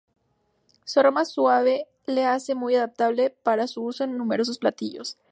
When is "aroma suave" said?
0.99-1.85